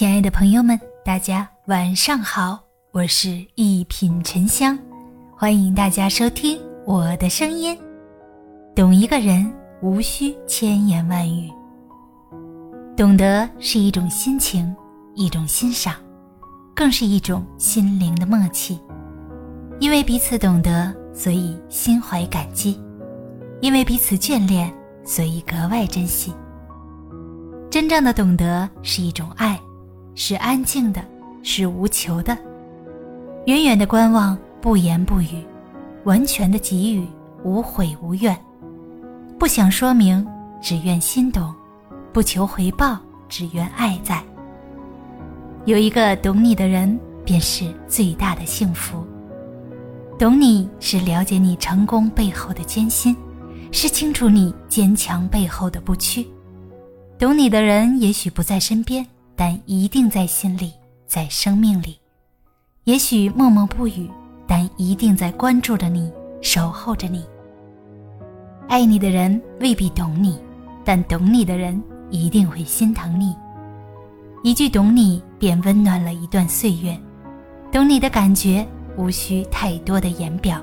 [0.00, 2.58] 亲爱的朋友们，大家晚上好，
[2.90, 4.78] 我是一品沉香，
[5.36, 7.78] 欢迎大家收听我的声音。
[8.74, 9.52] 懂一个人，
[9.82, 11.50] 无需千言万语。
[12.96, 14.74] 懂得是一种心情，
[15.16, 15.96] 一种欣赏，
[16.74, 18.80] 更是一种心灵的默契。
[19.80, 22.74] 因为彼此懂得，所以心怀感激；
[23.60, 24.72] 因为彼此眷恋，
[25.04, 26.32] 所以格外珍惜。
[27.70, 29.60] 真正的懂得是一种爱。
[30.22, 31.02] 是安静的，
[31.42, 32.36] 是无求的，
[33.46, 35.42] 远远的观望，不言不语，
[36.04, 37.06] 完全的给予，
[37.42, 38.38] 无悔无怨，
[39.38, 40.24] 不想说明，
[40.60, 41.50] 只愿心懂，
[42.12, 42.98] 不求回报，
[43.30, 44.22] 只愿爱在。
[45.64, 49.02] 有一个懂你的人，便是最大的幸福。
[50.18, 53.16] 懂你是了解你成功背后的艰辛，
[53.72, 56.26] 是清楚你坚强背后的不屈。
[57.18, 59.04] 懂你的人，也许不在身边。
[59.40, 60.70] 但一定在心里，
[61.06, 61.98] 在生命里，
[62.84, 64.06] 也许默默不语，
[64.46, 67.24] 但一定在关注着你，守候着你。
[68.68, 70.38] 爱你的人未必懂你，
[70.84, 73.34] 但懂你的人一定会心疼你。
[74.42, 76.94] 一句懂你，便温暖了一段岁月。
[77.72, 80.60] 懂你的感觉，无需太多的言表，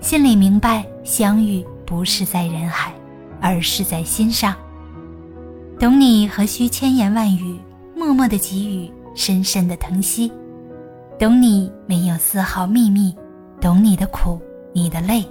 [0.00, 2.94] 心里明白，相遇不是在人海，
[3.40, 4.54] 而是在心上。
[5.76, 7.58] 懂你何须千言万语。
[8.06, 10.30] 默默的给予，深深的疼惜，
[11.18, 13.12] 懂你没有丝毫秘密，
[13.60, 14.40] 懂你的苦，
[14.72, 15.24] 你的累，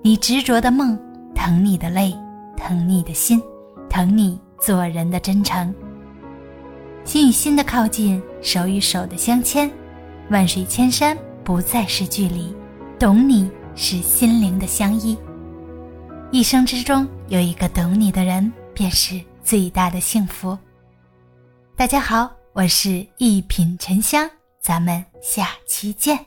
[0.00, 0.98] 你执着的梦，
[1.34, 2.16] 疼你的泪，
[2.56, 3.38] 疼你的心，
[3.90, 5.74] 疼你做人的真诚。
[7.04, 9.70] 心与心的靠近，手与手的相牵，
[10.30, 11.14] 万水千山
[11.44, 12.54] 不再是距离，
[12.98, 15.14] 懂你是心灵的相依。
[16.30, 20.56] 一生之中有一个懂你的人，便是最大的幸福。
[21.78, 24.28] 大家好，我是一品沉香，
[24.60, 26.26] 咱们下期见。